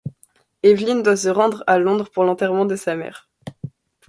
[0.63, 3.29] Évelyne doit se rendre à Londres pour l'enterrement de sa mère.